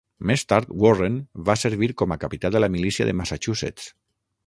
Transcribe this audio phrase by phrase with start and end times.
[0.29, 1.19] Més tard Warren
[1.51, 3.91] va servir com a capità de la milícia de Massachusetts.